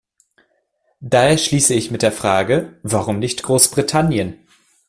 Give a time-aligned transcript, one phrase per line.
[0.99, 4.39] Daher schließe ich mit der Frage, warum nicht Großbritannien?